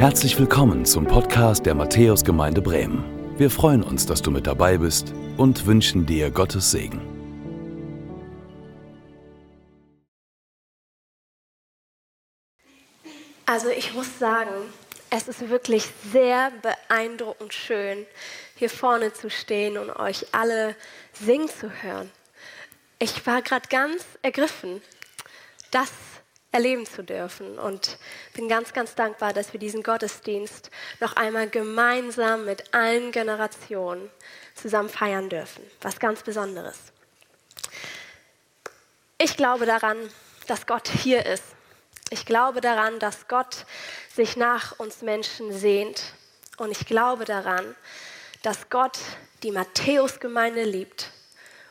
[0.00, 3.04] Herzlich willkommen zum Podcast der Matthäusgemeinde Bremen.
[3.36, 7.02] Wir freuen uns, dass du mit dabei bist und wünschen dir Gottes Segen.
[13.44, 14.48] Also ich muss sagen,
[15.10, 18.06] es ist wirklich sehr beeindruckend schön,
[18.56, 20.76] hier vorne zu stehen und euch alle
[21.12, 22.10] singen zu hören.
[22.98, 24.80] Ich war gerade ganz ergriffen,
[25.70, 25.90] das
[26.52, 27.98] erleben zu dürfen und
[28.34, 34.10] bin ganz, ganz dankbar, dass wir diesen Gottesdienst noch einmal gemeinsam mit allen Generationen
[34.54, 35.62] zusammen feiern dürfen.
[35.80, 36.78] Was ganz Besonderes.
[39.18, 39.96] Ich glaube daran,
[40.46, 41.44] dass Gott hier ist.
[42.10, 43.66] Ich glaube daran, dass Gott
[44.12, 46.14] sich nach uns Menschen sehnt.
[46.56, 47.76] Und ich glaube daran,
[48.42, 48.98] dass Gott
[49.42, 51.10] die Matthäusgemeinde liebt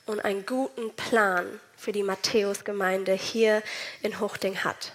[0.06, 3.64] und einen guten Plan für die Matthäusgemeinde hier
[4.02, 4.94] in Hochding hat.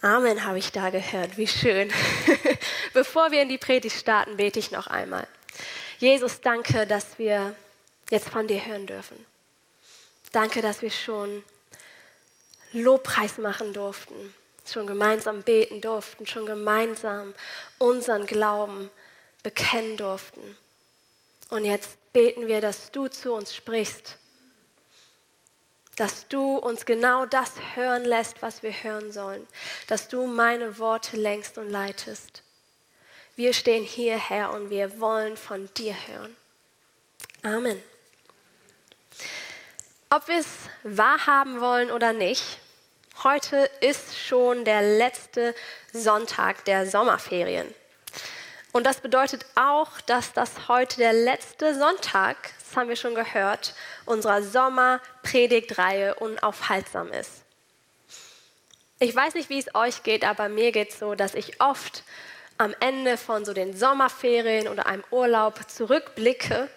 [0.00, 1.90] Amen habe ich da gehört, wie schön.
[2.92, 5.26] Bevor wir in die Predigt starten, bete ich noch einmal.
[5.98, 7.54] Jesus, danke, dass wir
[8.10, 9.16] jetzt von dir hören dürfen.
[10.32, 11.44] Danke, dass wir schon
[12.72, 14.34] Lobpreis machen durften,
[14.66, 17.34] schon gemeinsam beten durften, schon gemeinsam
[17.78, 18.90] unseren Glauben
[19.42, 20.56] bekennen durften.
[21.50, 24.18] Und jetzt beten wir, dass du zu uns sprichst
[25.96, 29.46] dass du uns genau das hören lässt, was wir hören sollen,
[29.86, 32.42] dass du meine Worte lenkst und leitest.
[33.36, 36.36] Wir stehen hierher und wir wollen von dir hören.
[37.42, 37.82] Amen.
[40.10, 40.46] Ob wir es
[40.84, 42.60] wahrhaben wollen oder nicht,
[43.24, 45.54] heute ist schon der letzte
[45.92, 47.74] Sonntag der Sommerferien.
[48.72, 52.36] Und das bedeutet auch, dass das heute der letzte Sonntag,
[52.76, 57.44] haben wir schon gehört, unserer Sommerpredigtreihe unaufhaltsam ist.
[58.98, 62.04] Ich weiß nicht, wie es euch geht, aber mir geht es so, dass ich oft
[62.58, 66.68] am Ende von so den Sommerferien oder einem Urlaub zurückblicke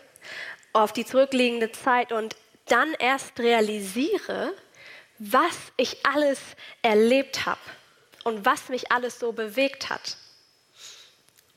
[0.74, 2.36] auf die zurückliegende Zeit und
[2.66, 4.54] dann erst realisiere,
[5.20, 6.40] was ich alles
[6.82, 7.60] erlebt habe
[8.24, 10.18] und was mich alles so bewegt hat.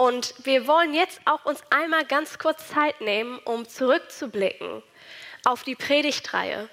[0.00, 4.82] Und wir wollen jetzt auch uns einmal ganz kurz Zeit nehmen, um zurückzublicken
[5.44, 6.70] auf die Predigtreihe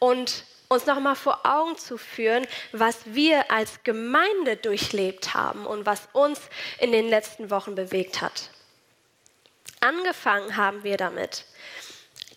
[0.00, 6.08] und uns nochmal vor Augen zu führen, was wir als Gemeinde durchlebt haben und was
[6.14, 6.40] uns
[6.80, 8.50] in den letzten Wochen bewegt hat.
[9.78, 11.44] Angefangen haben wir damit,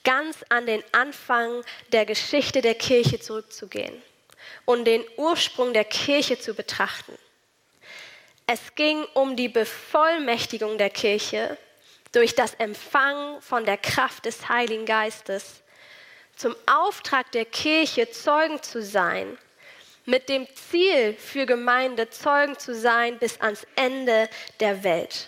[0.04, 4.04] ganz an den Anfang der Geschichte der Kirche zurückzugehen
[4.66, 7.18] und den Ursprung der Kirche zu betrachten.
[8.50, 11.58] Es ging um die Bevollmächtigung der Kirche
[12.13, 15.62] durch das Empfangen von der Kraft des Heiligen Geistes
[16.38, 19.38] zum Auftrag der Kirche, Zeugen zu sein,
[20.06, 24.30] mit dem Ziel für Gemeinde, Zeugen zu sein bis ans Ende
[24.62, 25.28] der Welt.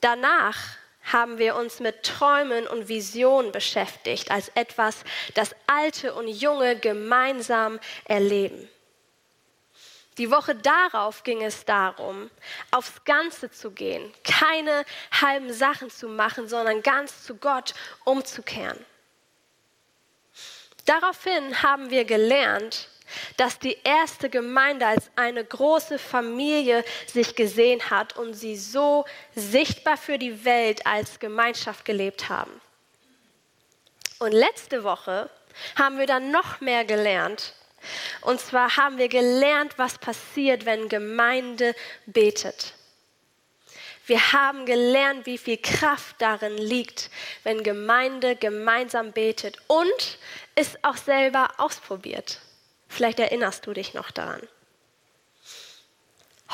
[0.00, 0.56] Danach
[1.02, 5.02] haben wir uns mit Träumen und Visionen beschäftigt, als etwas,
[5.34, 8.68] das Alte und Junge gemeinsam erleben.
[10.18, 12.30] Die Woche darauf ging es darum,
[12.70, 14.84] aufs Ganze zu gehen, keine
[15.20, 18.84] halben Sachen zu machen, sondern ganz zu Gott umzukehren.
[20.84, 22.88] Daraufhin haben wir gelernt,
[23.36, 29.04] dass die erste Gemeinde als eine große Familie sich gesehen hat und sie so
[29.34, 32.60] sichtbar für die Welt als Gemeinschaft gelebt haben.
[34.18, 35.30] Und letzte Woche
[35.76, 37.54] haben wir dann noch mehr gelernt,
[38.22, 41.74] und zwar haben wir gelernt, was passiert, wenn Gemeinde
[42.06, 42.74] betet.
[44.06, 47.10] Wir haben gelernt, wie viel Kraft darin liegt,
[47.44, 50.18] wenn Gemeinde gemeinsam betet und
[50.56, 52.40] es auch selber ausprobiert.
[52.88, 54.40] Vielleicht erinnerst du dich noch daran.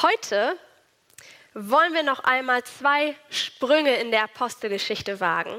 [0.02, 0.58] Heute
[1.54, 5.58] wollen wir noch einmal zwei Sprünge in der Apostelgeschichte wagen.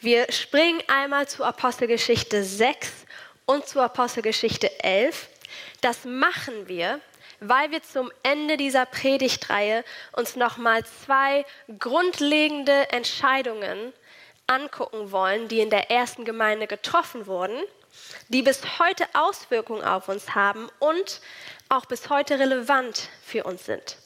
[0.00, 2.90] Wir springen einmal zu Apostelgeschichte 6
[3.48, 5.26] und zur Apostelgeschichte 11.
[5.80, 7.00] Das machen wir,
[7.40, 11.46] weil wir zum Ende dieser Predigtreihe uns nochmal zwei
[11.78, 13.94] grundlegende Entscheidungen
[14.46, 17.58] angucken wollen, die in der ersten Gemeinde getroffen wurden,
[18.28, 21.22] die bis heute Auswirkungen auf uns haben und
[21.70, 23.96] auch bis heute relevant für uns sind.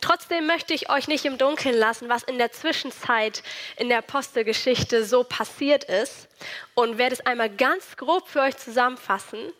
[0.00, 3.42] Trotzdem möchte ich euch nicht im Dunkeln lassen, was in der Zwischenzeit
[3.76, 6.28] in der Apostelgeschichte so passiert ist
[6.74, 9.52] und werde es einmal ganz grob für euch zusammenfassen.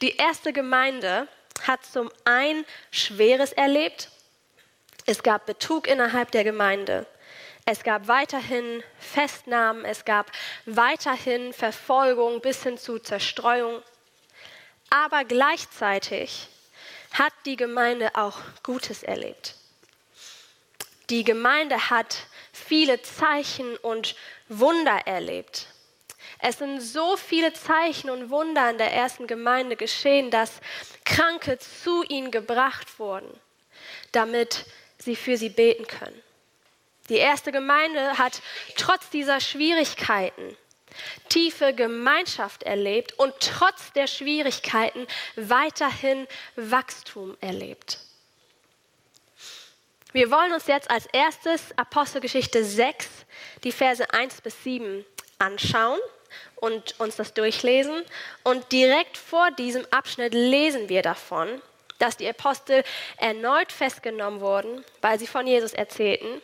[0.00, 1.28] Die erste Gemeinde
[1.66, 4.08] hat zum einen Schweres erlebt.
[5.04, 7.06] Es gab Betrug innerhalb der Gemeinde.
[7.64, 10.32] Es gab weiterhin Festnahmen, es gab
[10.66, 13.82] weiterhin Verfolgung bis hin zu Zerstreuung.
[14.90, 16.48] Aber gleichzeitig
[17.12, 19.54] hat die Gemeinde auch Gutes erlebt.
[21.12, 24.16] Die Gemeinde hat viele Zeichen und
[24.48, 25.66] Wunder erlebt.
[26.38, 30.62] Es sind so viele Zeichen und Wunder in der ersten Gemeinde geschehen, dass
[31.04, 33.28] Kranke zu ihnen gebracht wurden,
[34.12, 34.64] damit
[34.96, 36.18] sie für sie beten können.
[37.10, 38.40] Die erste Gemeinde hat
[38.78, 40.56] trotz dieser Schwierigkeiten
[41.28, 45.06] tiefe Gemeinschaft erlebt und trotz der Schwierigkeiten
[45.36, 46.26] weiterhin
[46.56, 47.98] Wachstum erlebt.
[50.12, 53.08] Wir wollen uns jetzt als erstes Apostelgeschichte 6,
[53.64, 55.06] die Verse 1 bis 7
[55.38, 55.98] anschauen
[56.56, 58.02] und uns das durchlesen.
[58.44, 61.48] Und direkt vor diesem Abschnitt lesen wir davon,
[61.98, 62.84] dass die Apostel
[63.16, 66.42] erneut festgenommen wurden, weil sie von Jesus erzählten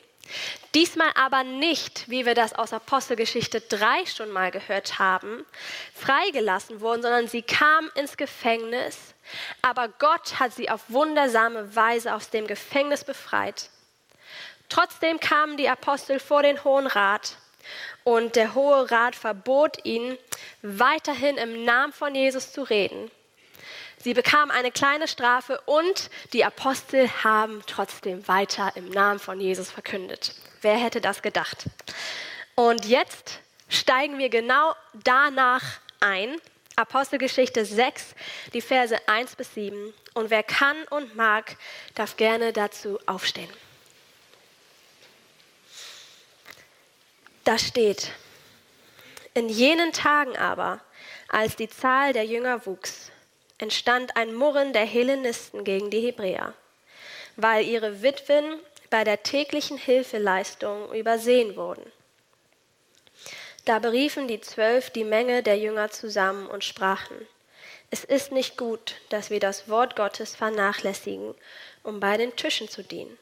[0.75, 5.47] Diesmal aber nicht, wie wir das aus Apostelgeschichte 3 schon mal gehört haben,
[5.95, 9.15] freigelassen wurden, sondern sie kamen ins Gefängnis,
[9.63, 13.71] aber Gott hat sie auf wundersame Weise aus dem Gefängnis befreit.
[14.69, 17.37] Trotzdem kamen die Apostel vor den Hohen Rat
[18.05, 20.19] und der Hohe Rat verbot ihnen,
[20.63, 23.11] weiterhin im Namen von Jesus zu reden.
[24.01, 29.71] Sie bekamen eine kleine Strafe und die Apostel haben trotzdem weiter im Namen von Jesus
[29.71, 30.35] verkündet.
[30.61, 31.65] Wer hätte das gedacht?
[32.55, 35.63] Und jetzt steigen wir genau danach
[36.01, 36.37] ein.
[36.77, 38.15] Apostelgeschichte 6,
[38.53, 39.93] die Verse 1 bis 7.
[40.15, 41.57] Und wer kann und mag,
[41.97, 43.51] darf gerne dazu aufstehen.
[47.43, 48.13] Da steht,
[49.35, 50.81] in jenen Tagen aber,
[51.29, 53.11] als die Zahl der Jünger wuchs,
[53.59, 56.55] entstand ein Murren der Hellenisten gegen die Hebräer,
[57.37, 58.61] weil ihre Witwen
[58.91, 61.93] bei der täglichen Hilfeleistung übersehen wurden.
[63.65, 67.27] Da beriefen die Zwölf die Menge der Jünger zusammen und sprachen,
[67.91, 71.35] es ist nicht gut, dass wir das Wort Gottes vernachlässigen,
[71.83, 73.17] um bei den Tischen zu dienen.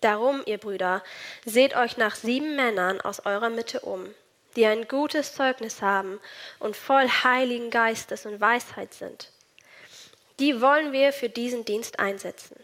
[0.00, 1.02] Darum, ihr Brüder,
[1.44, 4.14] seht euch nach sieben Männern aus eurer Mitte um,
[4.56, 6.20] die ein gutes Zeugnis haben
[6.58, 9.30] und voll Heiligen Geistes und Weisheit sind.
[10.38, 12.56] Die wollen wir für diesen Dienst einsetzen.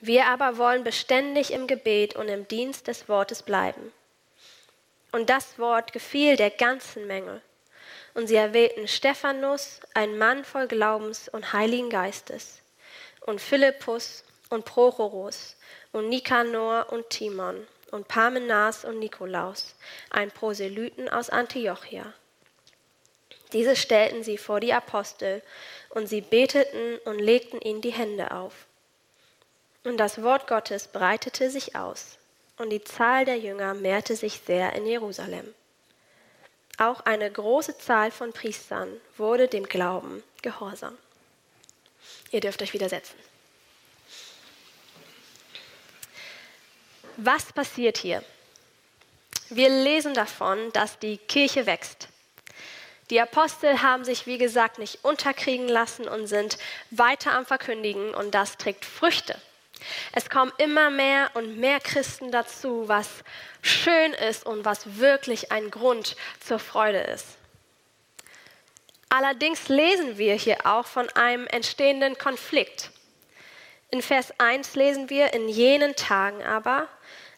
[0.00, 3.92] Wir aber wollen beständig im Gebet und im Dienst des Wortes bleiben.
[5.12, 7.40] Und das Wort gefiel der ganzen Menge.
[8.14, 12.60] Und sie erwählten Stephanus, ein Mann voll Glaubens und Heiligen Geistes,
[13.22, 15.56] und Philippus und Prochorus
[15.92, 19.76] und Nikanor und Timon und Parmenas und Nikolaus,
[20.10, 22.12] ein Proselyten aus Antiochia.
[23.52, 25.42] Diese stellten sie vor die Apostel,
[25.90, 28.66] und sie beteten und legten ihnen die Hände auf.
[29.84, 32.18] Und das Wort Gottes breitete sich aus,
[32.58, 35.54] und die Zahl der Jünger mehrte sich sehr in Jerusalem.
[36.78, 40.98] Auch eine große Zahl von Priestern wurde dem Glauben gehorsam.
[42.32, 43.14] Ihr dürft euch widersetzen.
[47.16, 48.24] Was passiert hier?
[49.48, 52.08] Wir lesen davon, dass die Kirche wächst.
[53.10, 56.58] Die Apostel haben sich, wie gesagt, nicht unterkriegen lassen und sind
[56.90, 59.38] weiter am Verkündigen und das trägt Früchte.
[60.12, 63.08] Es kommen immer mehr und mehr Christen dazu, was
[63.60, 67.26] schön ist und was wirklich ein Grund zur Freude ist.
[69.08, 72.90] Allerdings lesen wir hier auch von einem entstehenden Konflikt.
[73.90, 76.88] In Vers 1 lesen wir, in jenen Tagen aber,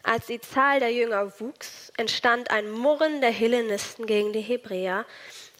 [0.07, 5.05] als die Zahl der Jünger wuchs, entstand ein Murren der Hellenisten gegen die Hebräer,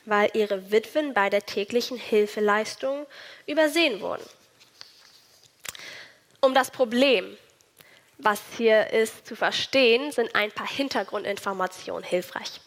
[0.06, 3.06] weil ihre Witwen bei der täglichen Hilfeleistung
[3.46, 4.24] übersehen wurden.
[6.40, 7.38] Um das Problem,
[8.20, 12.62] was hier ist, zu verstehen, sind ein paar Hintergrundinformationen hilfreich.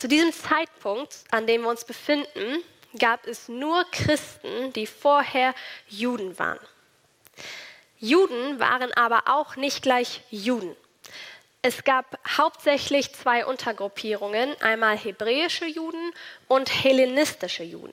[0.00, 2.64] Zu diesem Zeitpunkt, an dem wir uns befinden,
[2.98, 5.54] gab es nur Christen, die vorher
[5.88, 6.58] Juden waren.
[8.00, 10.76] Juden waren aber auch nicht gleich Juden.
[11.62, 16.12] Es gab hauptsächlich zwei Untergruppierungen, einmal hebräische Juden
[16.46, 17.92] und hellenistische Juden.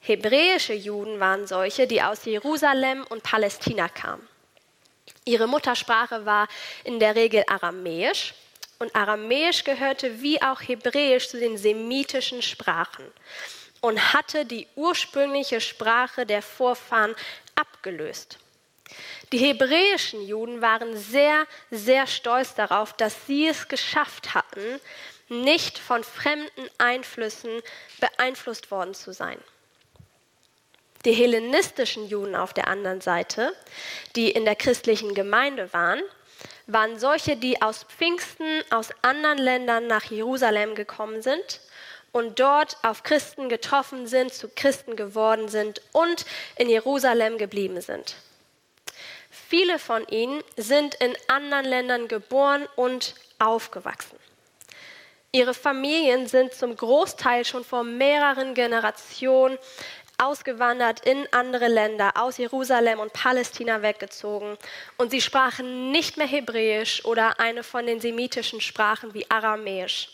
[0.00, 4.28] Hebräische Juden waren solche, die aus Jerusalem und Palästina kamen.
[5.24, 6.48] Ihre Muttersprache war
[6.82, 8.34] in der Regel Aramäisch
[8.80, 13.06] und Aramäisch gehörte wie auch Hebräisch zu den semitischen Sprachen
[13.80, 17.14] und hatte die ursprüngliche Sprache der Vorfahren
[17.54, 18.38] abgelöst.
[19.32, 24.80] Die hebräischen Juden waren sehr, sehr stolz darauf, dass sie es geschafft hatten,
[25.28, 27.62] nicht von fremden Einflüssen
[28.00, 29.38] beeinflusst worden zu sein.
[31.04, 33.54] Die hellenistischen Juden auf der anderen Seite,
[34.16, 36.00] die in der christlichen Gemeinde waren,
[36.66, 41.60] waren solche, die aus Pfingsten, aus anderen Ländern nach Jerusalem gekommen sind
[42.12, 46.24] und dort auf Christen getroffen sind, zu Christen geworden sind und
[46.56, 48.16] in Jerusalem geblieben sind.
[49.56, 54.18] Viele von ihnen sind in anderen Ländern geboren und aufgewachsen.
[55.30, 59.56] Ihre Familien sind zum Großteil schon vor mehreren Generationen
[60.18, 64.58] ausgewandert in andere Länder, aus Jerusalem und Palästina weggezogen.
[64.96, 70.08] Und sie sprachen nicht mehr Hebräisch oder eine von den semitischen Sprachen wie Aramäisch.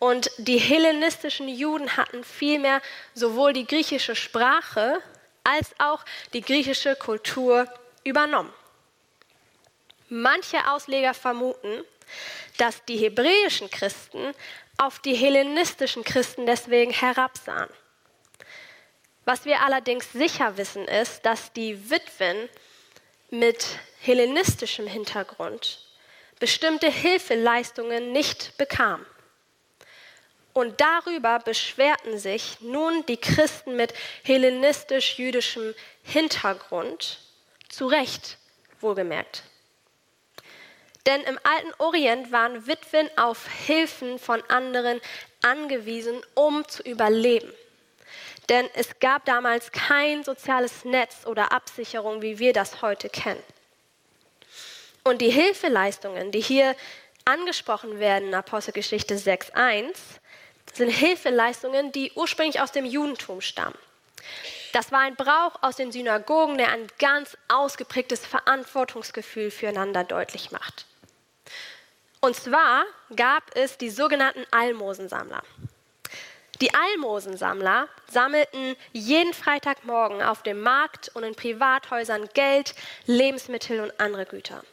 [0.00, 2.82] Und die hellenistischen Juden hatten vielmehr
[3.14, 4.98] sowohl die griechische Sprache
[5.44, 7.68] als auch die griechische Kultur
[8.02, 8.52] übernommen.
[10.08, 11.84] Manche Ausleger vermuten,
[12.58, 14.34] dass die hebräischen Christen
[14.76, 17.70] auf die hellenistischen Christen deswegen herabsahen.
[19.24, 22.48] Was wir allerdings sicher wissen ist, dass die Witwen
[23.30, 25.80] mit hellenistischem Hintergrund
[26.38, 29.06] bestimmte Hilfeleistungen nicht bekamen.
[30.52, 33.94] Und darüber beschwerten sich nun die Christen mit
[34.24, 37.18] hellenistisch-jüdischem Hintergrund,
[37.68, 38.38] zu Recht
[38.80, 39.42] wohlgemerkt.
[41.06, 45.00] Denn im alten Orient waren Witwen auf Hilfen von anderen
[45.42, 47.52] angewiesen, um zu überleben.
[48.48, 53.42] Denn es gab damals kein soziales Netz oder Absicherung, wie wir das heute kennen.
[55.02, 56.74] Und die Hilfeleistungen, die hier
[57.24, 59.94] angesprochen werden in Apostelgeschichte 6.1,
[60.72, 63.78] sind Hilfeleistungen, die ursprünglich aus dem Judentum stammen.
[64.72, 70.86] Das war ein Brauch aus den Synagogen, der ein ganz ausgeprägtes Verantwortungsgefühl füreinander deutlich macht.
[72.24, 75.42] Und zwar gab es die sogenannten Almosensammler.
[76.62, 84.24] Die Almosensammler sammelten jeden Freitagmorgen auf dem Markt und in Privathäusern Geld, Lebensmittel und andere
[84.24, 84.64] Güter.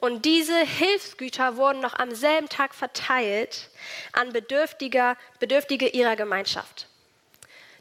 [0.00, 3.70] Und diese Hilfsgüter wurden noch am selben Tag verteilt
[4.12, 6.88] an Bedürftige, Bedürftige ihrer Gemeinschaft.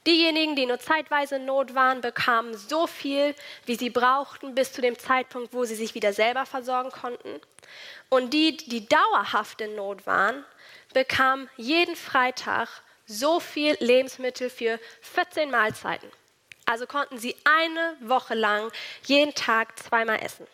[0.05, 4.81] Diejenigen, die nur zeitweise in Not waren, bekamen so viel, wie sie brauchten, bis zu
[4.81, 7.39] dem Zeitpunkt, wo sie sich wieder selber versorgen konnten.
[8.09, 10.43] Und die, die dauerhaft in Not waren,
[10.93, 12.67] bekamen jeden Freitag
[13.05, 16.09] so viel Lebensmittel für 14 Mahlzeiten.
[16.65, 18.71] Also konnten sie eine Woche lang
[19.05, 20.47] jeden Tag zweimal essen.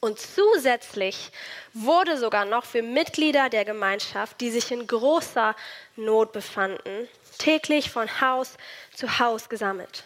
[0.00, 1.30] Und zusätzlich
[1.72, 5.56] wurde sogar noch für Mitglieder der Gemeinschaft, die sich in großer
[5.96, 8.56] Not befanden, täglich von Haus
[8.94, 10.04] zu Haus gesammelt.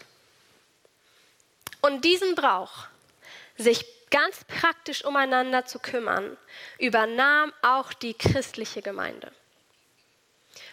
[1.81, 2.87] Und diesen Brauch,
[3.57, 6.37] sich ganz praktisch umeinander zu kümmern,
[6.79, 9.31] übernahm auch die christliche Gemeinde.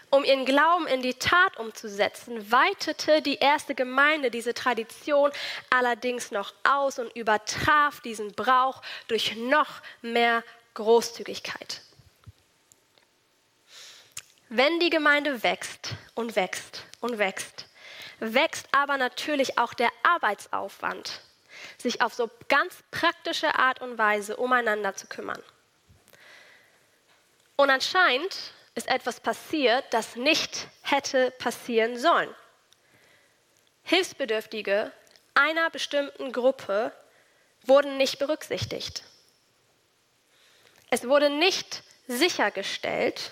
[0.09, 5.31] Um ihren Glauben in die Tat umzusetzen, weitete die erste Gemeinde diese Tradition
[5.69, 10.43] allerdings noch aus und übertraf diesen Brauch durch noch mehr
[10.73, 11.81] Großzügigkeit.
[14.49, 17.65] Wenn die Gemeinde wächst und wächst und wächst,
[18.19, 21.21] wächst aber natürlich auch der Arbeitsaufwand,
[21.77, 25.41] sich auf so ganz praktische Art und Weise umeinander zu kümmern.
[27.55, 32.33] Und anscheinend ist etwas passiert, das nicht hätte passieren sollen.
[33.83, 34.91] Hilfsbedürftige
[35.33, 36.91] einer bestimmten Gruppe
[37.63, 39.03] wurden nicht berücksichtigt.
[40.89, 43.31] Es wurde nicht sichergestellt,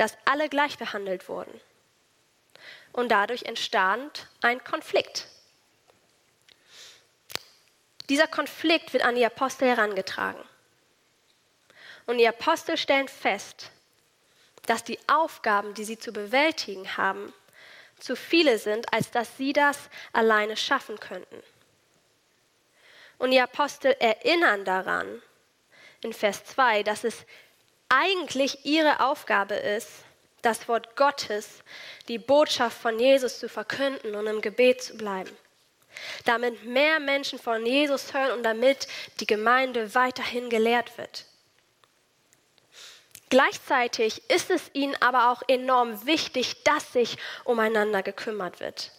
[0.00, 1.60] dass alle gleich behandelt wurden.
[2.92, 5.26] Und dadurch entstand ein Konflikt.
[8.08, 10.42] Dieser Konflikt wird an die Apostel herangetragen.
[12.06, 13.72] Und die Apostel stellen fest,
[14.64, 17.34] dass die Aufgaben, die sie zu bewältigen haben,
[17.98, 21.42] zu viele sind, als dass sie das alleine schaffen könnten.
[23.18, 25.20] Und die Apostel erinnern daran
[26.00, 27.26] in Vers 2, dass es
[27.90, 29.90] eigentlich ihre Aufgabe ist,
[30.42, 31.62] das Wort Gottes,
[32.08, 35.30] die Botschaft von Jesus zu verkünden und im Gebet zu bleiben.
[36.24, 38.86] Damit mehr Menschen von Jesus hören und damit
[39.18, 41.26] die Gemeinde weiterhin gelehrt wird.
[43.28, 48.92] Gleichzeitig ist es ihnen aber auch enorm wichtig, dass sich umeinander gekümmert wird.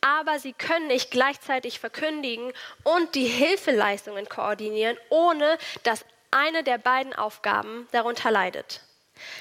[0.00, 2.52] Aber sie können nicht gleichzeitig verkündigen
[2.84, 8.80] und die Hilfeleistungen koordinieren, ohne dass eine der beiden Aufgaben darunter leidet.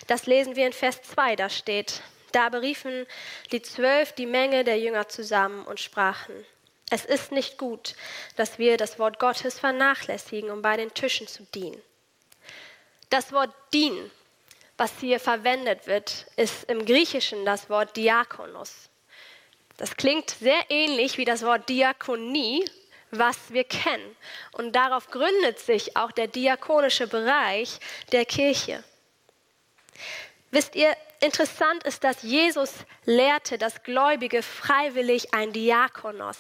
[0.08, 3.06] Das lesen wir in Vers 2, da steht, da beriefen
[3.52, 6.46] die Zwölf die Menge der Jünger zusammen und sprachen,
[6.90, 7.96] es ist nicht gut,
[8.36, 11.80] dass wir das Wort Gottes vernachlässigen, um bei den Tischen zu dienen.
[13.10, 14.10] Das Wort dienen,
[14.78, 18.90] was hier verwendet wird, ist im Griechischen das Wort Diakonos.
[19.78, 22.66] Das klingt sehr ähnlich wie das Wort Diakonie,
[23.12, 24.16] was wir kennen.
[24.52, 27.80] Und darauf gründet sich auch der diakonische Bereich
[28.12, 28.84] der Kirche.
[30.52, 32.74] Wisst ihr, interessant ist, dass Jesus
[33.06, 36.38] lehrte, dass Gläubige freiwillig ein Diakonos,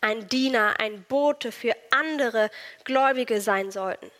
[0.00, 2.50] ein Diener, ein Bote für andere
[2.84, 4.10] Gläubige sein sollten.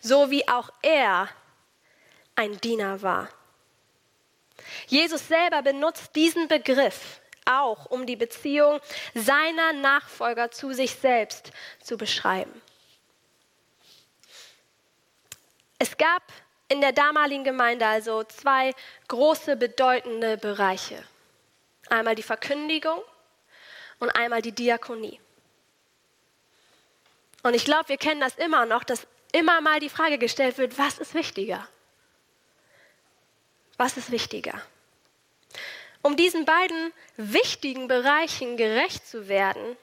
[0.00, 1.28] So wie auch er
[2.36, 3.28] ein Diener war.
[4.86, 8.80] Jesus selber benutzt diesen Begriff auch, um die Beziehung
[9.14, 11.52] seiner Nachfolger zu sich selbst
[11.82, 12.60] zu beschreiben.
[15.78, 16.22] Es gab
[16.68, 18.74] in der damaligen Gemeinde also zwei
[19.08, 21.02] große bedeutende Bereiche.
[21.88, 23.00] Einmal die Verkündigung
[23.98, 25.20] und einmal die Diakonie.
[27.42, 30.78] Und ich glaube, wir kennen das immer noch, dass immer mal die Frage gestellt wird,
[30.78, 31.66] was ist wichtiger?
[33.76, 34.60] Was ist wichtiger?
[36.08, 39.76] Um diesen beiden wichtigen Bereichen gerecht zu werden,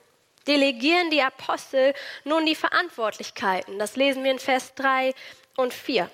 [0.47, 3.77] delegieren die Apostel nun die Verantwortlichkeiten.
[3.77, 5.13] Das lesen wir in Vers 3
[5.55, 6.09] und 4.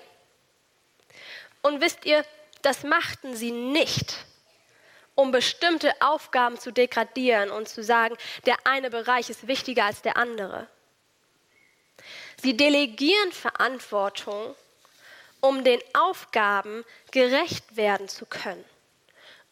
[1.62, 2.26] Und wisst ihr,
[2.60, 4.26] das machten sie nicht,
[5.14, 8.14] um bestimmte Aufgaben zu degradieren und zu sagen,
[8.44, 10.66] der eine Bereich ist wichtiger als der andere.
[12.36, 14.54] Sie delegieren Verantwortung,
[15.40, 18.71] um den Aufgaben gerecht werden zu können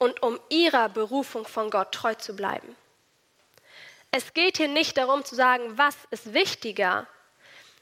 [0.00, 2.74] und um ihrer Berufung von Gott treu zu bleiben.
[4.10, 7.06] Es geht hier nicht darum zu sagen, was ist wichtiger,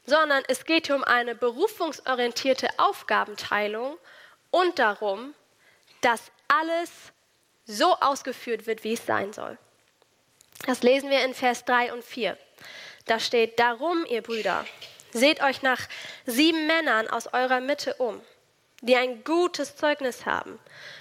[0.04, 3.96] sondern es geht hier um eine berufungsorientierte Aufgabenteilung
[4.50, 5.32] und darum,
[6.00, 6.90] dass alles
[7.64, 9.56] so ausgeführt wird, wie es sein soll.
[10.66, 12.36] Das lesen wir in Vers 3 und 4.
[13.06, 14.66] Da steht, darum, ihr Brüder,
[15.12, 15.80] seht euch nach
[16.26, 18.20] sieben Männern aus eurer Mitte um
[18.80, 20.58] die ein gutes Zeugnis haben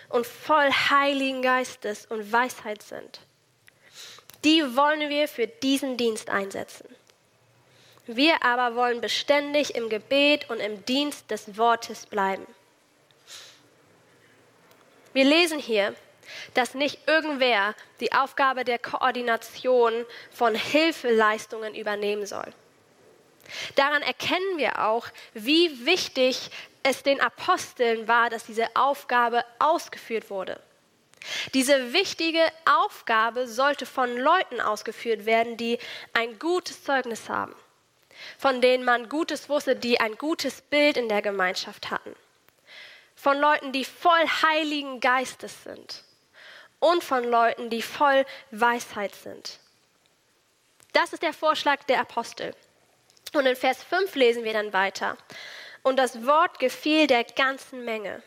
[0.09, 3.19] und voll Heiligen Geistes und Weisheit sind.
[4.43, 6.87] Die wollen wir für diesen Dienst einsetzen.
[8.05, 12.45] Wir aber wollen beständig im Gebet und im Dienst des Wortes bleiben.
[15.13, 15.95] Wir lesen hier,
[16.53, 22.53] dass nicht irgendwer die Aufgabe der Koordination von Hilfeleistungen übernehmen soll.
[23.75, 26.49] Daran erkennen wir auch, wie wichtig
[26.87, 30.59] es den Aposteln war, dass diese Aufgabe ausgeführt wurde.
[31.53, 35.79] Diese wichtige Aufgabe sollte von Leuten ausgeführt werden, die
[36.13, 37.53] ein gutes Zeugnis haben,
[38.37, 42.15] von denen man Gutes wusste, die ein gutes Bild in der Gemeinschaft hatten,
[43.15, 46.03] von Leuten, die voll Heiligen Geistes sind
[46.79, 49.59] und von Leuten, die voll Weisheit sind.
[50.93, 52.55] Das ist der Vorschlag der Apostel.
[53.33, 55.17] Und in Vers 5 lesen wir dann weiter.
[55.87, 58.21] Und das Wort gefiel der ganzen Menge.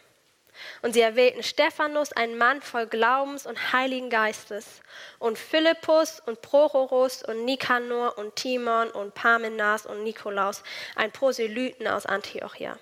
[0.80, 4.80] Und sie erwählten Stephanus, einen Mann voll Glaubens und Heiligen Geistes,
[5.18, 10.62] und Philippus und Prochorus und Nikanor und Timon und Parmenas und Nikolaus,
[10.96, 12.78] ein Proselyten aus Antiochia.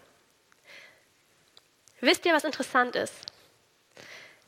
[2.00, 3.14] Wisst ihr, was interessant ist?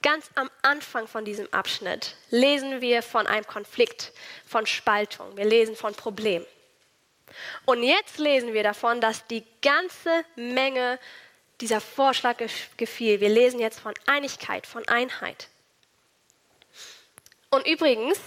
[0.00, 4.12] Ganz am Anfang von diesem Abschnitt lesen wir von einem Konflikt,
[4.46, 5.36] von Spaltung.
[5.36, 6.46] Wir lesen von Problemen.
[7.64, 10.98] Und jetzt lesen wir davon, dass die ganze Menge
[11.60, 12.36] dieser Vorschlag
[12.76, 13.20] gefiel.
[13.20, 15.48] Wir lesen jetzt von Einigkeit, von Einheit.
[17.50, 18.18] Und übrigens,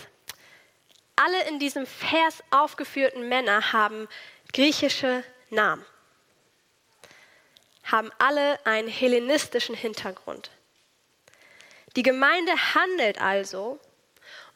[1.16, 4.08] alle in diesem Vers aufgeführten Männer haben
[4.52, 5.86] griechische Namen,
[7.84, 10.52] haben alle einen hellenistischen Hintergrund.
[11.96, 13.80] Die Gemeinde handelt also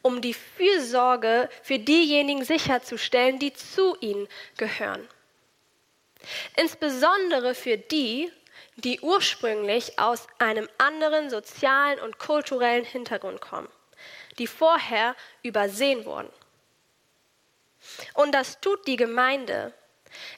[0.01, 5.07] um die Fürsorge für diejenigen sicherzustellen, die zu ihnen gehören.
[6.55, 8.31] Insbesondere für die,
[8.77, 13.69] die ursprünglich aus einem anderen sozialen und kulturellen Hintergrund kommen,
[14.37, 16.31] die vorher übersehen wurden.
[18.13, 19.73] Und das tut die Gemeinde,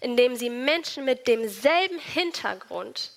[0.02, 3.12] indem sie Menschen mit demselben Hintergrund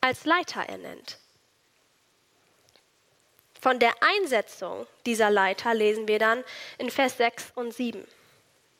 [0.00, 1.18] als Leiter ernennt.
[3.62, 6.42] Von der Einsetzung dieser Leiter lesen wir dann
[6.78, 8.04] in Vers 6 und 7.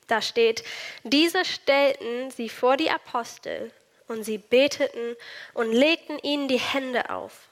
[0.09, 0.64] Da steht,
[1.05, 3.71] diese stellten sie vor die Apostel
[4.09, 5.16] und sie beteten
[5.55, 7.47] und legten ihnen die Hände auf.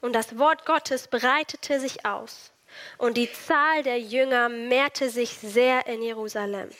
[0.00, 2.52] Und das Wort Gottes breitete sich aus
[2.96, 6.70] und die Zahl der Jünger mehrte sich sehr in Jerusalem.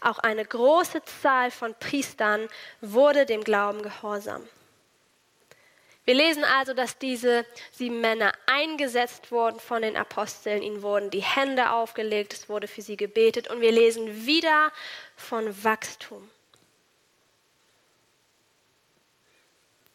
[0.00, 2.48] Auch eine große Zahl von Priestern
[2.80, 4.42] wurde dem Glauben gehorsam.
[6.06, 10.62] Wir lesen also, dass diese sieben Männer eingesetzt wurden von den Aposteln.
[10.62, 14.70] Ihnen wurden die Hände aufgelegt, es wurde für sie gebetet und wir lesen wieder
[15.16, 16.30] von Wachstum.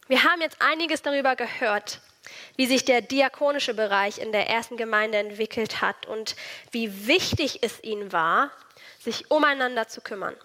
[0.09, 2.01] Wir haben jetzt einiges darüber gehört,
[2.57, 6.35] wie sich der diakonische Bereich in der ersten Gemeinde entwickelt hat und
[6.71, 8.51] wie wichtig es ihnen war,
[8.99, 10.35] sich umeinander zu kümmern.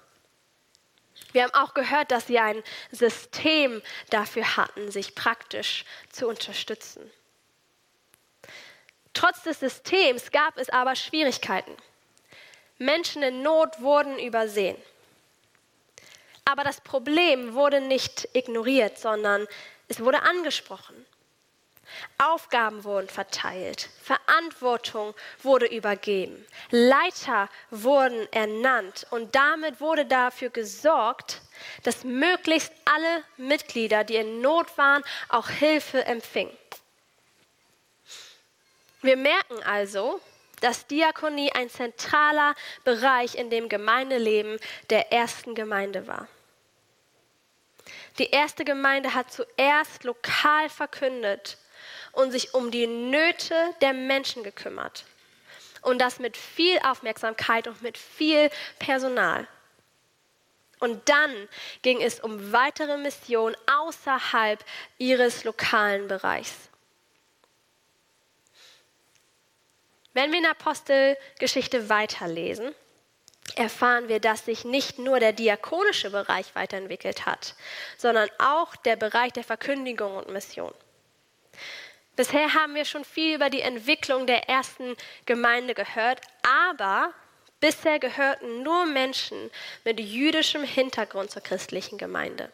[1.33, 7.11] Wir haben auch gehört, dass sie ein System dafür hatten, sich praktisch zu unterstützen.
[9.13, 11.75] Trotz des Systems gab es aber Schwierigkeiten.
[12.79, 14.77] Menschen in Not wurden übersehen.
[16.45, 19.47] Aber das Problem wurde nicht ignoriert, sondern
[19.89, 21.07] es wurde angesprochen.
[22.19, 31.43] Aufgaben wurden verteilt, Verantwortung wurde übergeben, Leiter wurden ernannt und damit wurde dafür gesorgt,
[31.83, 36.57] dass möglichst alle Mitglieder, die in Not waren, auch Hilfe empfingen.
[39.03, 40.21] Wir merken also,
[40.61, 44.59] dass Diakonie ein zentraler Bereich in dem Gemeindeleben
[44.91, 46.29] der ersten Gemeinde war.
[48.19, 51.59] Die erste Gemeinde hat zuerst lokal verkündet
[52.17, 55.05] und sich um die Nöte der Menschen gekümmert.
[55.83, 59.47] Und das mit viel Aufmerksamkeit und mit viel Personal.
[60.81, 61.49] Und dann
[61.83, 64.65] ging es um weitere Missionen außerhalb
[64.99, 66.55] ihres lokalen Bereichs.
[70.15, 72.75] Wenn wir in Apostelgeschichte weiterlesen,
[73.57, 77.55] erfahren wir, dass sich nicht nur der diakonische Bereich weiterentwickelt hat,
[77.99, 80.73] sondern auch der Bereich der Verkündigung und Mission.
[82.17, 87.13] Bisher haben wir schon viel über die Entwicklung der ersten Gemeinde gehört, aber
[87.61, 89.51] bisher gehörten nur Menschen
[89.85, 92.51] mit jüdischem Hintergrund zur christlichen Gemeinde.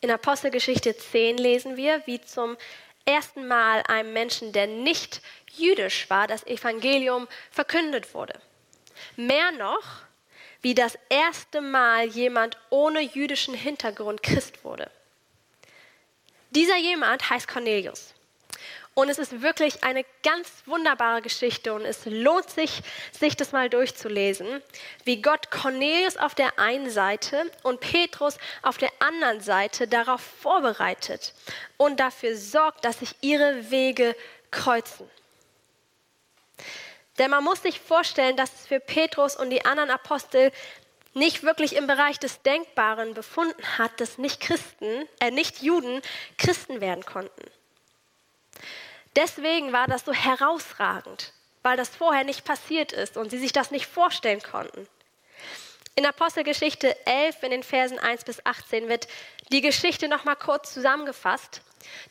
[0.00, 2.56] In Apostelgeschichte 10 lesen wir, wie zum
[3.04, 5.20] ersten Mal einem Menschen, der nicht
[5.52, 8.40] jüdisch war, das Evangelium verkündet wurde.
[9.16, 9.84] Mehr noch,
[10.62, 14.90] wie das erste Mal jemand ohne jüdischen Hintergrund Christ wurde.
[16.50, 18.14] Dieser jemand heißt Cornelius.
[18.98, 22.82] Und es ist wirklich eine ganz wunderbare Geschichte und es lohnt sich,
[23.12, 24.60] sich das mal durchzulesen,
[25.04, 31.32] wie Gott Cornelius auf der einen Seite und Petrus auf der anderen Seite darauf vorbereitet
[31.76, 34.16] und dafür sorgt, dass sich ihre Wege
[34.50, 35.08] kreuzen.
[37.18, 40.50] Denn man muss sich vorstellen, dass es für Petrus und die anderen Apostel
[41.18, 46.00] nicht wirklich im Bereich des Denkbaren befunden hat, dass nicht Christen, äh, nicht Juden
[46.38, 47.50] Christen werden konnten.
[49.16, 53.70] Deswegen war das so herausragend, weil das vorher nicht passiert ist und sie sich das
[53.70, 54.86] nicht vorstellen konnten.
[55.98, 59.08] In Apostelgeschichte 11 in den Versen 1 bis 18 wird
[59.50, 61.60] die Geschichte noch mal kurz zusammengefasst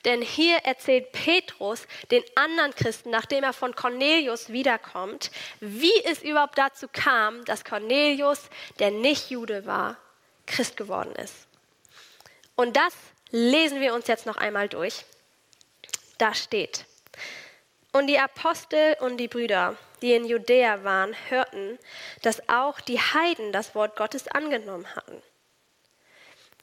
[0.05, 6.57] denn hier erzählt Petrus den anderen Christen, nachdem er von Cornelius wiederkommt, wie es überhaupt
[6.57, 9.95] dazu kam, dass Cornelius, der nicht Jude war,
[10.47, 11.47] Christ geworden ist.
[12.55, 12.93] Und das
[13.31, 15.05] lesen wir uns jetzt noch einmal durch.
[16.17, 16.86] Da steht,
[17.97, 21.79] und die Apostel und die Brüder, die in Judäa waren, hörten,
[22.21, 25.21] dass auch die Heiden das Wort Gottes angenommen hatten.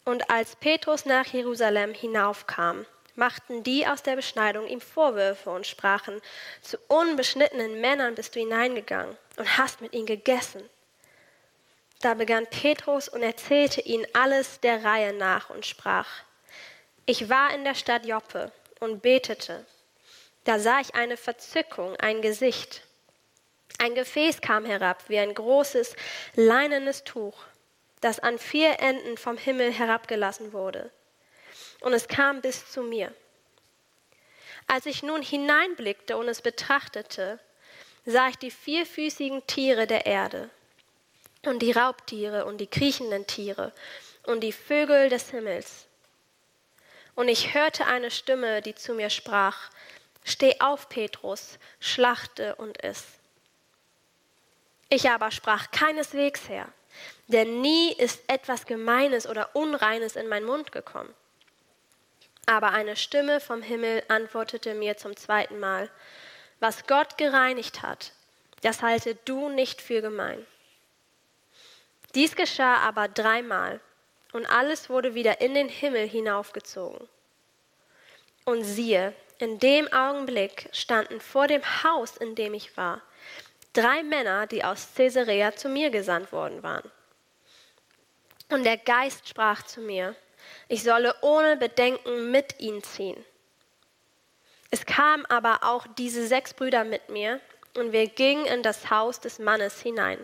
[0.05, 6.21] Und als Petrus nach Jerusalem hinaufkam, machten die aus der Beschneidung ihm Vorwürfe und sprachen,
[6.63, 10.63] zu unbeschnittenen Männern bist du hineingegangen und hast mit ihnen gegessen.
[12.01, 16.09] Da begann Petrus und erzählte ihnen alles der Reihe nach und sprach,
[17.07, 19.67] ich war in der Stadt Joppe und betete.
[20.45, 22.83] Da sah ich eine Verzückung, ein Gesicht.
[23.79, 25.97] Ein Gefäß kam herab wie ein großes
[26.37, 27.45] leinenes Tuch,
[28.01, 30.91] das an vier Enden vom Himmel herabgelassen wurde
[31.85, 33.15] und es kam bis zu mir.
[34.67, 37.39] Als ich nun hineinblickte und es betrachtete,
[38.07, 40.49] sah ich die vierfüßigen Tiere der Erde
[41.45, 43.73] und die Raubtiere und die kriechenden Tiere
[44.25, 45.87] und die Vögel des Himmels.
[47.15, 49.71] Und ich hörte eine Stimme, die zu mir sprach,
[50.25, 53.05] Steh auf, Petrus, schlachte und iss.
[54.89, 56.69] Ich aber sprach keineswegs her,
[57.29, 61.13] denn nie ist etwas Gemeines oder Unreines in meinen Mund gekommen.
[62.47, 65.91] Aber eine Stimme vom Himmel antwortete mir zum zweiten Mal,
[66.61, 68.13] was Gott gereinigt hat,
[68.63, 70.47] das halte du nicht für gemein.
[72.15, 73.81] Dies geschah aber dreimal,
[74.33, 77.09] und alles wurde wieder in den Himmel hinaufgezogen.
[78.45, 83.03] Und siehe, in dem Augenblick standen vor dem Haus, in dem ich war,
[83.73, 86.91] drei Männer, die aus Caesarea zu mir gesandt worden waren.
[88.51, 90.15] Und der Geist sprach zu mir,
[90.69, 93.25] ich solle ohne Bedenken mit ihnen ziehen.
[94.71, 97.41] Es kamen aber auch diese sechs Brüder mit mir,
[97.77, 100.19] und wir gingen in das Haus des Mannes hinein.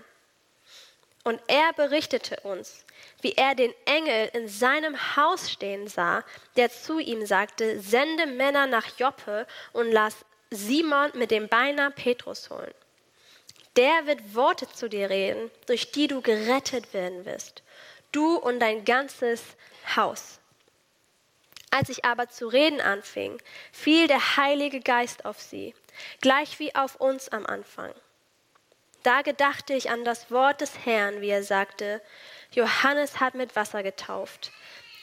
[1.22, 2.85] Und er berichtete uns,
[3.20, 6.24] wie er den Engel in seinem Haus stehen sah,
[6.56, 10.16] der zu ihm sagte, sende Männer nach Joppe und lass
[10.50, 12.74] Simon mit dem Beinamen Petrus holen.
[13.76, 17.62] Der wird Worte zu dir reden, durch die du gerettet werden wirst,
[18.12, 19.42] du und dein ganzes
[19.94, 20.40] Haus.
[21.70, 25.74] Als ich aber zu reden anfing, fiel der Heilige Geist auf sie,
[26.20, 27.94] gleich wie auf uns am Anfang.
[29.02, 32.02] Da gedachte ich an das Wort des Herrn, wie er sagte,
[32.52, 34.52] Johannes hat mit Wasser getauft,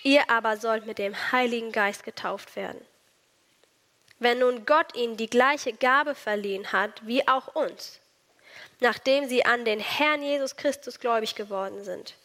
[0.03, 2.79] ihr aber sollt mit dem Heiligen Geist getauft werden.
[4.19, 7.99] Wenn nun Gott ihnen die gleiche Gabe verliehen hat wie auch uns,
[8.79, 12.15] nachdem sie an den Herrn Jesus Christus gläubig geworden sind,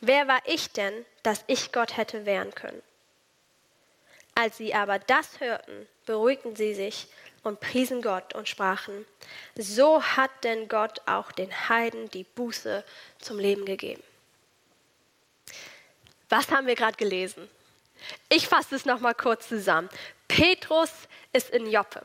[0.00, 2.82] wer war ich denn, dass ich Gott hätte wehren können?
[4.34, 7.08] Als sie aber das hörten, beruhigten sie sich
[7.46, 9.06] und priesen Gott und sprachen,
[9.56, 12.84] so hat denn Gott auch den Heiden die Buße
[13.18, 14.02] zum Leben gegeben.
[16.28, 17.48] Was haben wir gerade gelesen?
[18.28, 19.88] Ich fasse es noch mal kurz zusammen.
[20.28, 20.90] Petrus
[21.32, 22.02] ist in Joppe.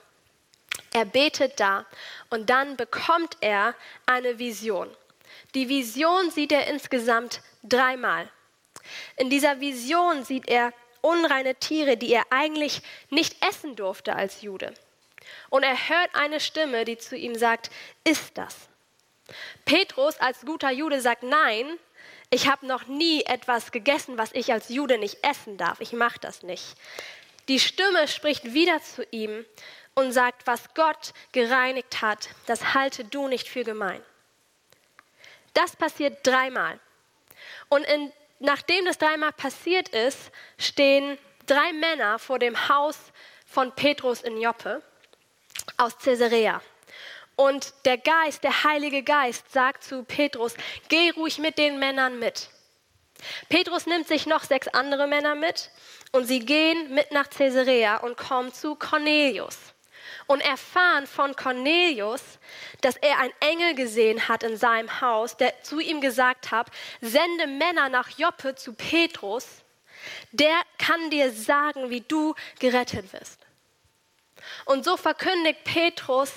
[0.94, 1.86] Er betet da
[2.30, 3.76] und dann bekommt er
[4.06, 4.90] eine Vision.
[5.56, 8.30] Die Vision sieht er insgesamt dreimal.
[9.18, 14.74] In dieser Vision sieht er unreine Tiere, die er eigentlich nicht essen durfte als Jude.
[15.50, 17.70] Und er hört eine Stimme, die zu ihm sagt,
[18.04, 18.70] ist das?
[19.66, 21.78] Petrus als guter Jude sagt, nein,
[22.30, 25.82] ich habe noch nie etwas gegessen, was ich als Jude nicht essen darf.
[25.82, 26.76] Ich mache das nicht.
[27.48, 29.46] Die Stimme spricht wieder zu ihm
[29.94, 34.02] und sagt, was Gott gereinigt hat, das halte du nicht für gemein.
[35.54, 36.80] Das passiert dreimal.
[37.68, 42.98] Und in nachdem das dreimal passiert ist, stehen drei Männer vor dem Haus
[43.46, 44.82] von Petrus in Joppe
[45.78, 46.62] aus Caesarea.
[47.36, 50.54] Und der Geist, der Heilige Geist, sagt zu Petrus,
[50.90, 52.50] geh ruhig mit den Männern mit.
[53.50, 55.72] Petrus nimmt sich noch sechs andere Männer mit
[56.12, 59.58] und sie gehen mit nach Caesarea und kommen zu Cornelius
[60.28, 62.22] und erfahren von Cornelius,
[62.82, 66.68] dass er einen Engel gesehen hat in seinem Haus, der zu ihm gesagt hat,
[67.02, 69.46] sende Männer nach Joppe zu Petrus,
[70.32, 73.41] der kann dir sagen, wie du gerettet wirst.
[74.66, 76.32] Und so verkündigt Petrus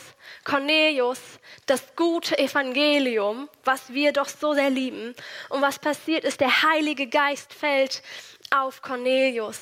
[0.44, 1.20] Cornelius
[1.66, 5.14] das gute Evangelium, was wir doch so sehr lieben.
[5.48, 8.02] Und was passiert ist, der Heilige Geist fällt
[8.50, 9.58] auf Cornelius.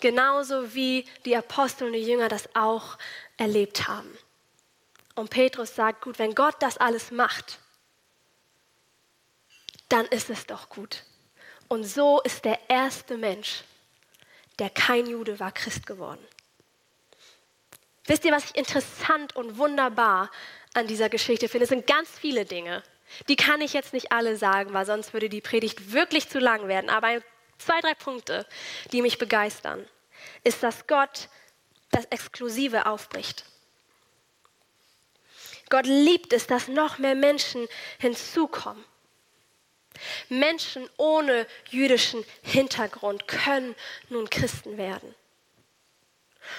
[0.00, 2.98] Genauso wie die Apostel und die Jünger das auch
[3.36, 4.16] erlebt haben.
[5.14, 7.58] Und Petrus sagt, gut, wenn Gott das alles macht,
[9.88, 11.04] dann ist es doch gut.
[11.68, 13.64] Und so ist der erste Mensch,
[14.58, 16.24] der kein Jude war, Christ geworden.
[18.06, 20.30] Wisst ihr, was ich interessant und wunderbar
[20.74, 21.64] an dieser Geschichte finde?
[21.64, 22.82] Es sind ganz viele Dinge.
[23.28, 26.68] Die kann ich jetzt nicht alle sagen, weil sonst würde die Predigt wirklich zu lang
[26.68, 26.90] werden.
[26.90, 27.20] Aber
[27.58, 28.46] zwei, drei Punkte,
[28.92, 29.86] die mich begeistern,
[30.44, 31.28] ist, dass Gott
[31.90, 33.44] das Exklusive aufbricht.
[35.68, 37.66] Gott liebt es, dass noch mehr Menschen
[37.98, 38.84] hinzukommen.
[40.28, 43.74] Menschen ohne jüdischen Hintergrund können
[44.08, 45.14] nun Christen werden.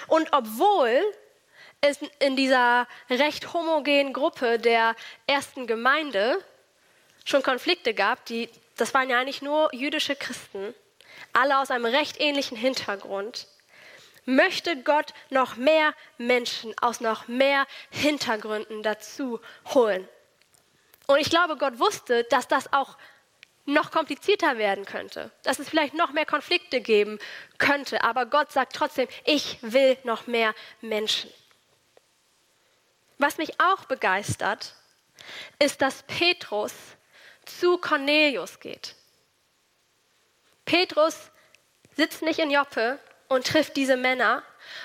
[0.08, 1.02] Und obwohl
[2.18, 6.42] in dieser recht homogenen Gruppe der ersten Gemeinde
[7.24, 10.74] schon Konflikte gab, die, das waren ja eigentlich nur jüdische Christen,
[11.32, 13.46] alle aus einem recht ähnlichen Hintergrund,
[14.24, 19.40] möchte Gott noch mehr Menschen aus noch mehr Hintergründen dazu
[19.72, 20.06] holen.
[21.06, 22.98] Und ich glaube, Gott wusste, dass das auch
[23.64, 27.18] noch komplizierter werden könnte, dass es vielleicht noch mehr Konflikte geben
[27.58, 28.02] könnte.
[28.02, 31.30] Aber Gott sagt trotzdem, ich will noch mehr Menschen.
[33.18, 34.74] Was mich auch begeistert,
[35.58, 36.72] ist, dass Petrus
[37.44, 38.94] zu Cornelius geht.
[40.64, 41.30] Petrus
[41.96, 44.42] sitzt nicht in Joppe und trifft diese Männer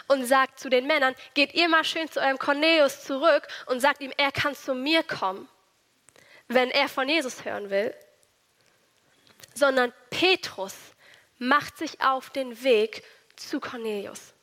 [0.07, 4.01] und sagt zu den Männern, geht ihr mal schön zu eurem Cornelius zurück und sagt
[4.01, 5.47] ihm, er kann zu mir kommen,
[6.47, 7.93] wenn er von Jesus hören will.
[9.53, 10.73] Sondern Petrus
[11.37, 13.03] macht sich auf den Weg
[13.35, 14.33] zu Cornelius.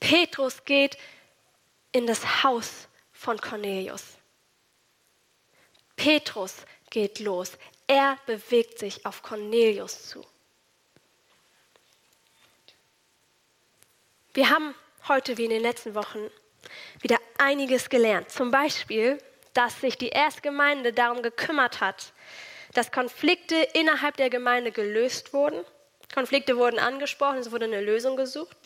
[0.00, 0.96] Petrus geht
[1.92, 4.16] in das Haus von Cornelius.
[5.96, 6.54] Petrus
[6.88, 7.52] geht los.
[7.86, 10.24] Er bewegt sich auf Cornelius zu.
[14.32, 14.74] Wir haben
[15.08, 16.30] heute wie in den letzten Wochen
[17.00, 18.30] wieder einiges gelernt.
[18.30, 19.18] Zum Beispiel,
[19.54, 22.12] dass sich die Erstgemeinde darum gekümmert hat,
[22.74, 25.64] dass Konflikte innerhalb der Gemeinde gelöst wurden.
[26.14, 28.56] Konflikte wurden angesprochen, es wurde eine Lösung gesucht.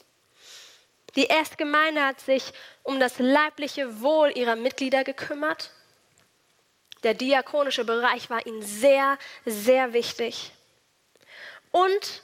[1.16, 5.70] Die Erstgemeinde hat sich um das leibliche Wohl ihrer Mitglieder gekümmert.
[7.02, 10.52] Der diakonische Bereich war ihnen sehr, sehr wichtig.
[11.70, 12.22] Und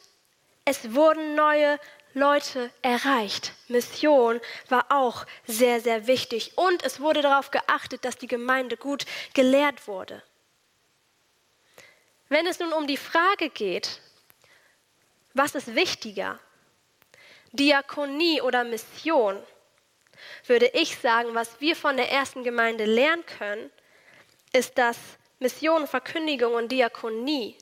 [0.65, 1.79] es wurden neue
[2.15, 3.53] Leute erreicht.
[3.69, 6.57] Mission war auch sehr, sehr wichtig.
[6.57, 10.23] Und es wurde darauf geachtet, dass die Gemeinde gut gelehrt wurde.
[12.29, 14.01] Wenn es nun um die Frage geht,
[15.35, 16.39] was ist wichtiger,
[17.53, 19.43] Diakonie oder Mission,
[20.47, 23.71] würde ich sagen, was wir von der ersten Gemeinde lernen können,
[24.53, 24.97] ist, dass
[25.39, 27.57] Mission, Verkündigung und Diakonie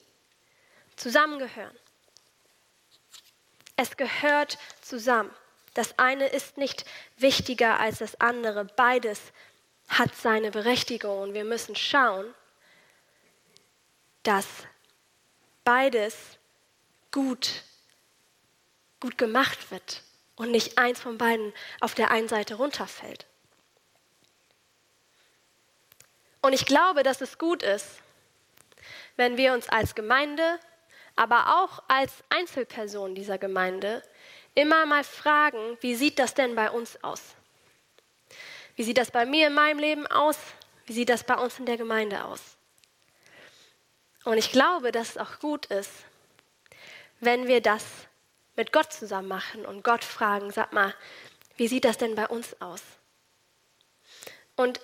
[0.96, 1.76] zusammengehören.
[3.76, 5.30] Es gehört zusammen.
[5.74, 6.84] Das eine ist nicht
[7.16, 8.64] wichtiger als das andere.
[8.64, 9.20] Beides
[9.88, 12.34] hat seine Berechtigung und wir müssen schauen,
[14.24, 14.46] dass
[15.62, 16.16] beides
[17.12, 17.62] gut,
[19.00, 20.02] gut gemacht wird
[20.36, 23.26] und nicht eins von beiden auf der einen Seite runterfällt.
[26.40, 27.86] Und ich glaube, dass es gut ist,
[29.16, 30.58] wenn wir uns als Gemeinde
[31.16, 34.02] aber auch als Einzelperson dieser Gemeinde
[34.54, 37.34] immer mal fragen, wie sieht das denn bei uns aus?
[38.76, 40.38] Wie sieht das bei mir in meinem Leben aus?
[40.86, 42.56] Wie sieht das bei uns in der Gemeinde aus?
[44.24, 45.90] Und ich glaube, dass es auch gut ist,
[47.18, 47.84] wenn wir das
[48.58, 50.92] mit Gott zusammen machen und Gott fragen, sag mal,
[51.56, 52.82] wie sieht das denn bei uns aus?
[54.56, 54.80] Und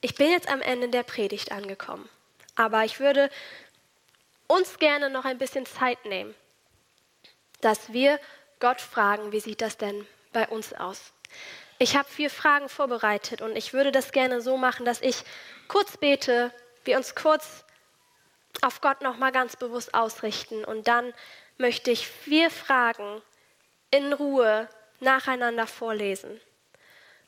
[0.00, 2.08] ich bin jetzt am Ende der Predigt angekommen,
[2.54, 3.28] aber ich würde
[4.46, 6.34] uns gerne noch ein bisschen Zeit nehmen,
[7.60, 8.18] dass wir
[8.60, 11.12] Gott fragen, wie sieht das denn bei uns aus?
[11.78, 15.24] Ich habe vier Fragen vorbereitet und ich würde das gerne so machen, dass ich
[15.66, 16.52] kurz bete,
[16.84, 17.64] wir uns kurz
[18.62, 21.12] auf Gott noch mal ganz bewusst ausrichten und dann
[21.60, 23.22] möchte ich vier Fragen
[23.90, 24.68] in Ruhe
[24.98, 26.40] nacheinander vorlesen.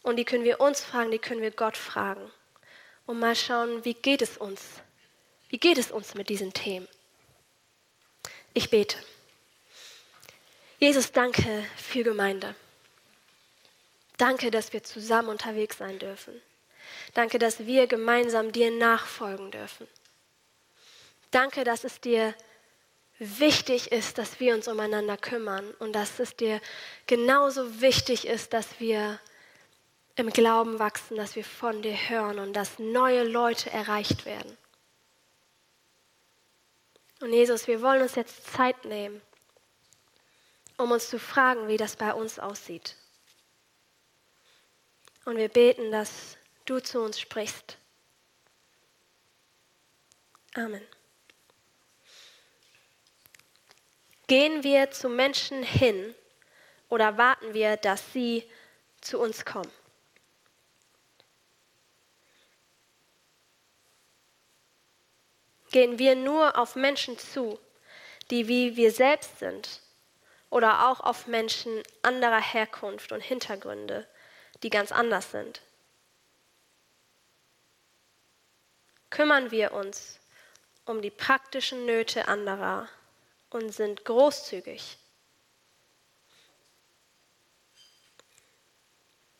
[0.03, 2.31] Und die können wir uns fragen, die können wir Gott fragen.
[3.07, 4.63] Und mal schauen, wie geht es uns?
[5.49, 6.89] Wie geht es uns mit diesen Themen?
[8.55, 8.97] Ich bete.
[10.79, 12.55] Jesus, danke für Gemeinde.
[14.17, 16.41] Danke, dass wir zusammen unterwegs sein dürfen.
[17.15, 19.87] Danke, dass wir gemeinsam dir nachfolgen dürfen.
[21.31, 22.35] Danke, dass es dir
[23.23, 26.61] wichtig ist, dass wir uns umeinander kümmern und dass es dir
[27.07, 29.21] genauso wichtig ist, dass wir
[30.17, 34.57] im Glauben wachsen, dass wir von dir hören und dass neue Leute erreicht werden.
[37.21, 39.23] Und Jesus, wir wollen uns jetzt Zeit nehmen,
[40.77, 42.97] um uns zu fragen, wie das bei uns aussieht.
[45.25, 47.79] Und wir beten, dass du zu uns sprichst.
[50.55, 50.83] Amen.
[54.27, 56.15] Gehen wir zu Menschen hin
[56.89, 58.49] oder warten wir, dass sie
[59.01, 59.71] zu uns kommen?
[65.71, 67.59] Gehen wir nur auf Menschen zu,
[68.31, 69.81] die wie wir selbst sind,
[70.51, 74.07] oder auch auf Menschen anderer Herkunft und Hintergründe,
[74.63, 75.63] die ganz anders sind?
[79.09, 80.21] Kümmern wir uns
[80.85, 82.87] um die praktischen Nöte anderer
[83.55, 84.99] und sind großzügig?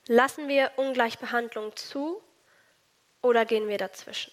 [0.07, 2.23] Lassen wir Ungleichbehandlung zu
[3.23, 4.33] oder gehen wir dazwischen?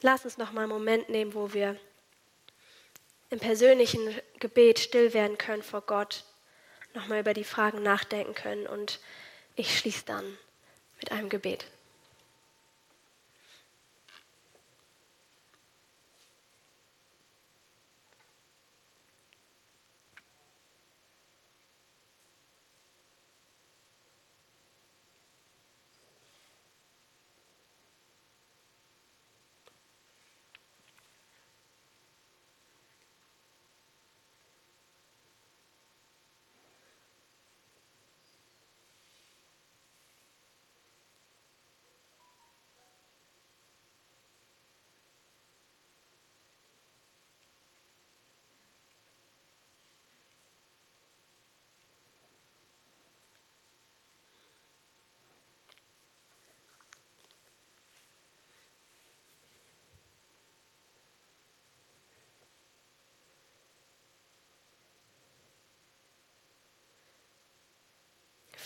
[0.00, 1.78] Lass uns noch mal einen Moment nehmen, wo wir
[3.30, 6.24] im persönlichen Gebet still werden können vor Gott,
[6.94, 9.00] noch mal über die Fragen nachdenken können und
[9.54, 10.38] ich schließe dann
[10.98, 11.66] mit einem Gebet.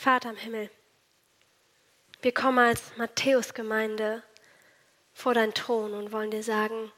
[0.02, 0.68] Vater im Himmel,
[2.22, 4.24] wir kommen als Matthäus-Gemeinde
[5.12, 6.90] vor deinen Thron und wollen dir sagen,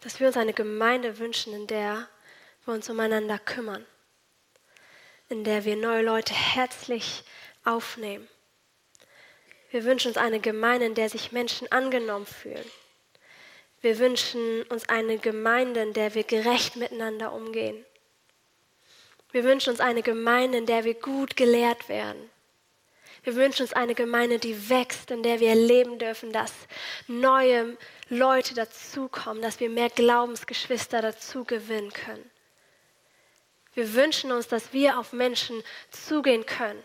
[0.00, 2.08] dass wir uns eine Gemeinde wünschen, in der
[2.64, 3.84] wir uns umeinander kümmern,
[5.28, 7.22] in der wir neue Leute herzlich
[7.64, 8.26] aufnehmen.
[9.70, 12.64] Wir wünschen uns eine Gemeinde, in der sich Menschen angenommen fühlen,
[13.82, 17.84] Wir wünschen uns eine Gemeinde, in der wir gerecht miteinander umgehen.
[19.32, 22.30] Wir wünschen uns eine Gemeinde, in der wir gut gelehrt werden.
[23.22, 26.52] Wir wünschen uns eine Gemeinde, die wächst, in der wir erleben dürfen, dass
[27.06, 27.76] neue
[28.08, 32.30] Leute dazukommen, dass wir mehr Glaubensgeschwister dazu gewinnen können.
[33.74, 36.82] Wir wünschen uns, dass wir auf Menschen zugehen können.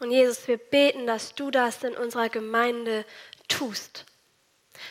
[0.00, 3.04] Und Jesus, wir beten, dass du das in unserer Gemeinde
[3.46, 4.06] tust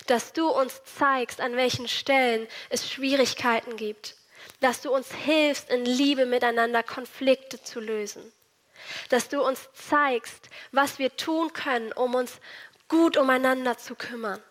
[0.08, 4.16] dass du uns zeigst, an welchen Stellen es Schwierigkeiten gibt,
[4.60, 8.22] dass du uns hilfst, in Liebe miteinander Konflikte zu lösen,
[9.10, 12.40] dass du uns zeigst, was wir tun können, um uns
[12.88, 14.42] gut umeinander zu kümmern.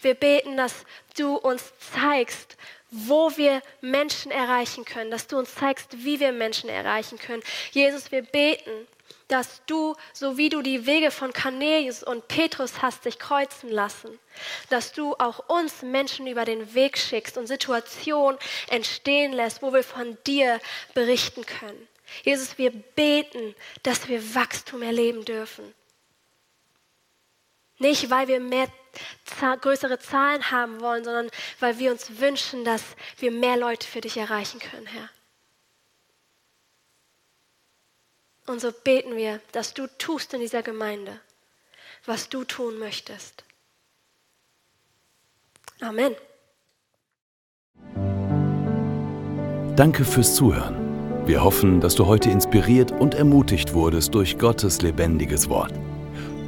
[0.00, 0.84] Wir beten, dass
[1.16, 2.56] du uns zeigst,
[2.90, 7.42] wo wir Menschen erreichen können, dass du uns zeigst, wie wir Menschen erreichen können.
[7.72, 8.86] Jesus, wir beten,
[9.28, 14.18] dass du, so wie du die Wege von Cornelius und Petrus hast sich kreuzen lassen,
[14.68, 18.38] dass du auch uns Menschen über den Weg schickst und Situationen
[18.68, 20.60] entstehen lässt, wo wir von dir
[20.94, 21.88] berichten können.
[22.22, 25.74] Jesus, wir beten, dass wir Wachstum erleben dürfen.
[27.78, 28.68] Nicht, weil wir mehr
[29.60, 32.82] größere Zahlen haben wollen, sondern weil wir uns wünschen, dass
[33.18, 35.10] wir mehr Leute für dich erreichen können, Herr.
[38.46, 41.20] Und so beten wir, dass du tust in dieser Gemeinde,
[42.04, 43.44] was du tun möchtest.
[45.80, 46.14] Amen.
[49.76, 51.26] Danke fürs Zuhören.
[51.26, 55.72] Wir hoffen, dass du heute inspiriert und ermutigt wurdest durch Gottes lebendiges Wort.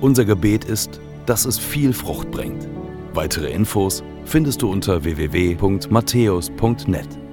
[0.03, 2.69] Unser Gebet ist, dass es viel Frucht bringt.
[3.15, 7.26] Weitere Infos findest du unter www.matthäus.net.